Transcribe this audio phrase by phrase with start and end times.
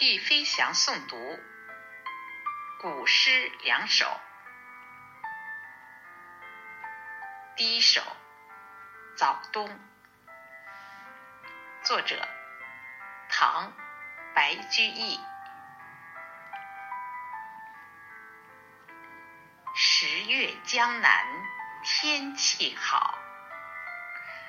[0.00, 1.38] 替飞翔诵读
[2.80, 4.18] 古诗两首。
[7.54, 8.00] 第一首
[9.14, 9.68] 《早冬》，
[11.82, 12.26] 作者
[13.28, 13.70] 唐·
[14.34, 15.20] 白居易。
[19.76, 21.26] 十月江南
[21.84, 23.18] 天气好，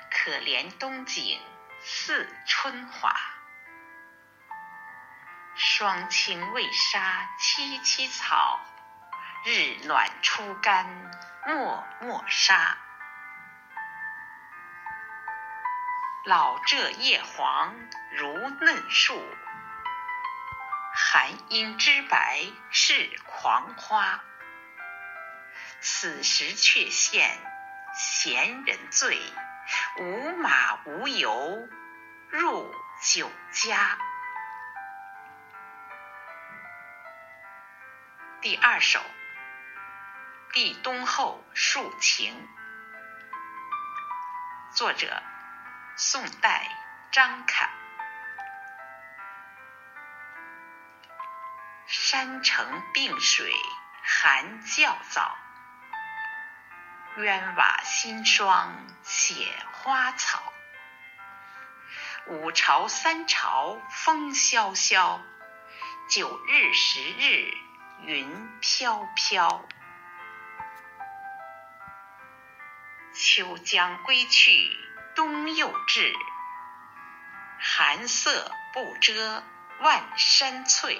[0.09, 1.41] 可怜冬景
[1.81, 3.13] 似春华。
[5.64, 8.60] 霜青未杀萋萋草，
[9.46, 10.88] 日暖初干
[11.46, 12.80] 漠漠沙。
[16.26, 17.76] 老柘叶黄
[18.18, 19.24] 如嫩树，
[20.96, 24.20] 含阴知白是狂花。
[25.80, 27.38] 此时却羡
[27.94, 29.22] 闲人醉，
[30.00, 31.70] 无马无油
[32.31, 34.00] 入酒家。
[38.42, 39.00] 第二首
[40.56, 42.50] 《立冬后述情》，
[44.75, 45.22] 作者
[45.95, 46.67] 宋代
[47.12, 47.69] 张侃。
[51.86, 53.53] 山城并水
[54.02, 55.38] 寒较早，
[57.17, 60.42] 鸳瓦新霜写花草。
[62.25, 65.22] 五朝三朝风萧萧，
[66.09, 67.53] 九日十日。
[68.03, 69.63] 云飘飘，
[73.13, 74.75] 秋将归去，
[75.16, 76.13] 冬又至。
[77.59, 79.44] 寒色不遮
[79.81, 80.99] 万山翠，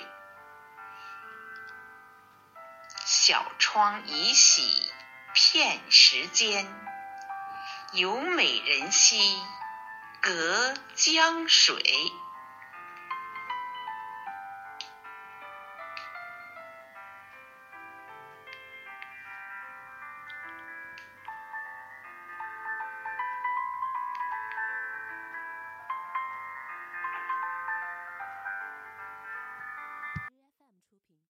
[3.04, 4.94] 小窗已洗
[5.34, 6.72] 片时间。
[7.94, 9.42] 有美人兮，
[10.22, 11.84] 隔江水。